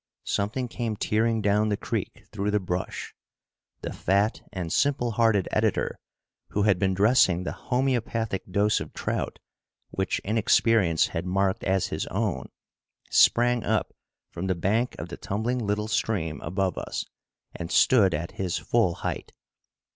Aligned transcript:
Something 0.25 0.67
came 0.67 0.95
tearing 0.95 1.43
down 1.43 1.69
the 1.69 1.77
creek 1.77 2.25
through 2.31 2.49
the 2.49 2.59
brush! 2.59 3.13
The 3.81 3.93
fat 3.93 4.41
and 4.51 4.73
simple 4.73 5.11
hearted 5.11 5.47
editor, 5.51 5.99
who 6.47 6.63
had 6.63 6.79
been 6.79 6.95
dressing 6.95 7.43
the 7.43 7.51
homeopathic 7.51 8.45
dose 8.49 8.79
of 8.79 8.93
trout, 8.93 9.37
which 9.91 10.17
inexperience 10.23 11.09
had 11.09 11.27
marked 11.27 11.63
as 11.65 11.89
his 11.93 12.07
own, 12.07 12.49
sprang 13.11 13.63
up 13.63 13.93
from 14.31 14.47
the 14.47 14.55
bank 14.55 14.95
of 14.97 15.09
the 15.09 15.17
tumbling 15.17 15.59
little 15.59 15.87
stream 15.87 16.41
above 16.41 16.79
us 16.79 17.05
and 17.55 17.71
stood 17.71 18.15
at 18.15 18.31
his 18.31 18.57
full 18.57 18.95
height. 19.05 19.33